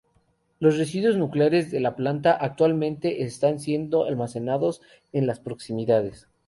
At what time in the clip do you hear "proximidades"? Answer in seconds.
5.39-6.27